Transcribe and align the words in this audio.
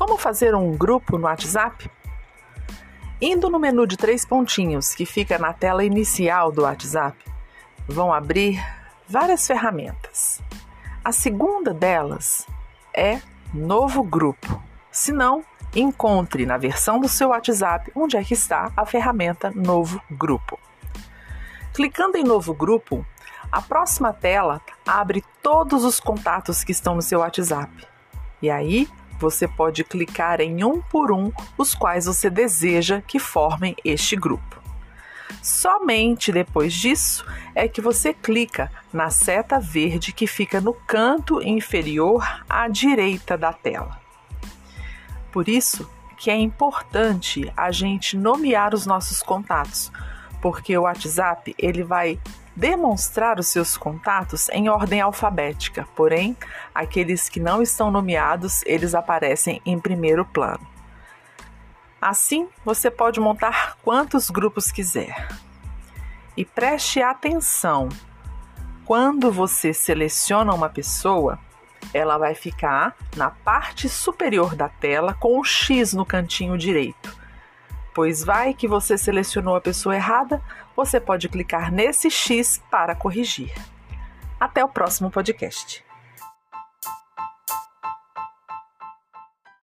Como 0.00 0.16
fazer 0.16 0.54
um 0.54 0.74
grupo 0.74 1.18
no 1.18 1.24
WhatsApp? 1.24 1.90
Indo 3.20 3.50
no 3.50 3.58
menu 3.58 3.86
de 3.86 3.98
três 3.98 4.24
pontinhos 4.24 4.94
que 4.94 5.04
fica 5.04 5.38
na 5.38 5.52
tela 5.52 5.84
inicial 5.84 6.50
do 6.50 6.62
WhatsApp, 6.62 7.22
vão 7.86 8.10
abrir 8.10 8.58
várias 9.06 9.46
ferramentas. 9.46 10.40
A 11.04 11.12
segunda 11.12 11.74
delas 11.74 12.46
é 12.96 13.20
Novo 13.52 14.02
Grupo. 14.02 14.62
Se 14.90 15.12
não, 15.12 15.44
encontre 15.76 16.46
na 16.46 16.56
versão 16.56 16.98
do 16.98 17.06
seu 17.06 17.28
WhatsApp 17.28 17.92
onde 17.94 18.16
é 18.16 18.24
que 18.24 18.32
está 18.32 18.72
a 18.74 18.86
ferramenta 18.86 19.52
Novo 19.54 20.00
Grupo. 20.10 20.58
Clicando 21.74 22.16
em 22.16 22.24
Novo 22.24 22.54
Grupo, 22.54 23.04
a 23.52 23.60
próxima 23.60 24.14
tela 24.14 24.62
abre 24.86 25.22
todos 25.42 25.84
os 25.84 26.00
contatos 26.00 26.64
que 26.64 26.72
estão 26.72 26.94
no 26.94 27.02
seu 27.02 27.20
WhatsApp. 27.20 27.86
E 28.40 28.50
aí 28.50 28.88
você 29.20 29.46
pode 29.46 29.84
clicar 29.84 30.40
em 30.40 30.64
um 30.64 30.80
por 30.80 31.12
um 31.12 31.30
os 31.56 31.74
quais 31.74 32.06
você 32.06 32.30
deseja 32.30 33.02
que 33.02 33.18
formem 33.18 33.76
este 33.84 34.16
grupo. 34.16 34.60
Somente 35.42 36.32
depois 36.32 36.72
disso 36.72 37.24
é 37.54 37.68
que 37.68 37.80
você 37.80 38.12
clica 38.12 38.70
na 38.92 39.10
seta 39.10 39.60
verde 39.60 40.12
que 40.12 40.26
fica 40.26 40.60
no 40.60 40.72
canto 40.72 41.42
inferior 41.42 42.42
à 42.48 42.66
direita 42.66 43.38
da 43.38 43.52
tela. 43.52 44.00
Por 45.30 45.48
isso 45.48 45.88
que 46.16 46.30
é 46.30 46.36
importante 46.36 47.50
a 47.56 47.70
gente 47.70 48.16
nomear 48.16 48.74
os 48.74 48.84
nossos 48.84 49.22
contatos, 49.22 49.90
porque 50.42 50.76
o 50.76 50.82
WhatsApp 50.82 51.54
ele 51.58 51.82
vai 51.82 52.18
demonstrar 52.60 53.40
os 53.40 53.48
seus 53.48 53.74
contatos 53.78 54.50
em 54.50 54.68
ordem 54.68 55.00
alfabética, 55.00 55.88
porém, 55.96 56.36
aqueles 56.74 57.26
que 57.26 57.40
não 57.40 57.62
estão 57.62 57.90
nomeados, 57.90 58.62
eles 58.66 58.94
aparecem 58.94 59.62
em 59.64 59.80
primeiro 59.80 60.26
plano. 60.26 60.60
Assim, 61.98 62.48
você 62.62 62.90
pode 62.90 63.18
montar 63.18 63.78
quantos 63.82 64.28
grupos 64.28 64.70
quiser. 64.70 65.26
E 66.36 66.44
preste 66.44 67.00
atenção: 67.00 67.88
quando 68.84 69.32
você 69.32 69.72
seleciona 69.72 70.52
uma 70.52 70.68
pessoa, 70.68 71.38
ela 71.94 72.18
vai 72.18 72.34
ficar 72.34 72.94
na 73.16 73.30
parte 73.30 73.88
superior 73.88 74.54
da 74.54 74.68
tela 74.68 75.14
com 75.14 75.40
o 75.40 75.44
X 75.44 75.94
no 75.94 76.04
cantinho 76.04 76.58
direito 76.58 77.19
pois 77.94 78.24
vai 78.24 78.54
que 78.54 78.68
você 78.68 78.96
selecionou 78.96 79.56
a 79.56 79.60
pessoa 79.60 79.94
errada, 79.94 80.42
você 80.76 81.00
pode 81.00 81.28
clicar 81.28 81.72
nesse 81.72 82.10
X 82.10 82.62
para 82.70 82.94
corrigir. 82.94 83.52
Até 84.38 84.64
o 84.64 84.68
próximo 84.68 85.10
podcast. 85.10 85.89